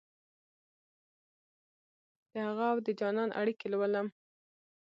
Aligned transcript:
دهغه 2.33 2.65
اودجانان 2.73 3.29
اړیکې 3.41 3.65
لولم 3.73 4.07